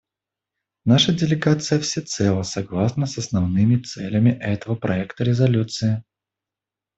[0.83, 6.03] Наша делегация всецело согласна с основными целями этого проекта резолюции.